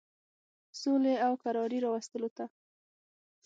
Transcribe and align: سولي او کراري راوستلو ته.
سولي 0.81 1.15
او 1.25 1.33
کراري 1.43 1.79
راوستلو 1.85 2.29
ته. 2.37 2.45